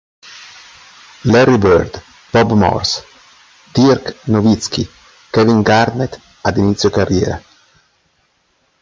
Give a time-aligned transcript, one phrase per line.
[1.25, 2.01] Larry Bird,
[2.31, 3.03] Bob Morse,
[3.71, 4.87] Dirk Nowitzki,
[5.31, 7.39] Kevin Garnett ad inizio carriera.